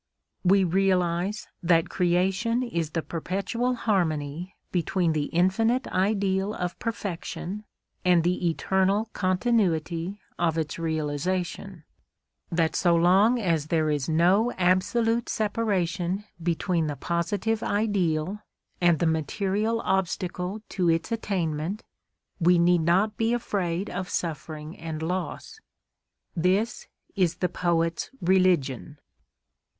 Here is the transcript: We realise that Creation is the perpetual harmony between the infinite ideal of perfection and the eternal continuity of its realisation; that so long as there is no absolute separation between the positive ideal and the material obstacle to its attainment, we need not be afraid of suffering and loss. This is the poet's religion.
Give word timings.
We 0.43 0.63
realise 0.63 1.47
that 1.61 1.89
Creation 1.89 2.63
is 2.63 2.89
the 2.89 3.03
perpetual 3.03 3.75
harmony 3.75 4.55
between 4.71 5.13
the 5.13 5.25
infinite 5.25 5.85
ideal 5.89 6.55
of 6.55 6.79
perfection 6.79 7.65
and 8.03 8.23
the 8.23 8.49
eternal 8.49 9.11
continuity 9.13 10.19
of 10.39 10.57
its 10.57 10.79
realisation; 10.79 11.83
that 12.51 12.75
so 12.75 12.95
long 12.95 13.39
as 13.39 13.67
there 13.67 13.91
is 13.91 14.09
no 14.09 14.51
absolute 14.53 15.29
separation 15.29 16.23
between 16.41 16.87
the 16.87 16.95
positive 16.95 17.61
ideal 17.61 18.39
and 18.81 18.97
the 18.97 19.05
material 19.05 19.81
obstacle 19.81 20.63
to 20.69 20.89
its 20.89 21.11
attainment, 21.11 21.83
we 22.39 22.57
need 22.57 22.81
not 22.81 23.17
be 23.17 23.33
afraid 23.33 23.87
of 23.87 24.09
suffering 24.09 24.75
and 24.79 25.03
loss. 25.03 25.59
This 26.35 26.87
is 27.15 27.35
the 27.35 27.49
poet's 27.49 28.09
religion. 28.19 28.97